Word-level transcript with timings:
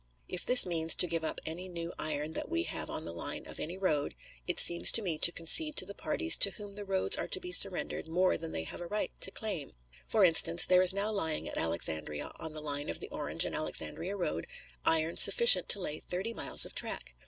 If 0.27 0.47
this 0.47 0.65
means 0.65 0.95
to 0.95 1.05
give 1.05 1.23
up 1.23 1.39
any 1.45 1.69
new 1.69 1.93
iron 1.99 2.33
that 2.33 2.49
we 2.49 2.63
have 2.63 2.89
on 2.89 3.05
the 3.05 3.13
line 3.13 3.45
of 3.45 3.59
any 3.59 3.77
road, 3.77 4.15
it 4.47 4.59
seems 4.59 4.91
to 4.93 5.01
me 5.03 5.19
to 5.19 5.31
concede 5.31 5.75
to 5.75 5.85
the 5.85 5.93
parties 5.93 6.37
to 6.37 6.49
whom 6.49 6.73
the 6.73 6.83
roads 6.85 7.17
are 7.17 7.27
to 7.27 7.39
be 7.39 7.51
surrendered 7.51 8.07
more 8.07 8.35
than 8.35 8.51
they 8.51 8.63
have 8.63 8.81
a 8.81 8.87
right 8.87 9.11
to 9.19 9.29
claim. 9.29 9.73
For 10.07 10.25
instance, 10.25 10.65
there 10.65 10.81
is 10.81 10.91
now 10.91 11.11
lying 11.11 11.47
at 11.47 11.55
Alexandria, 11.59 12.31
on 12.39 12.53
the 12.53 12.61
line 12.63 12.89
of 12.89 12.99
the 12.99 13.09
Orange 13.09 13.45
and 13.45 13.55
Alexandria 13.55 14.15
road, 14.15 14.47
iron 14.85 15.17
sufficient 15.17 15.69
to 15.69 15.79
lay 15.79 15.99
thirty 15.99 16.33
miles 16.33 16.65
of 16.65 16.73
track. 16.73 17.13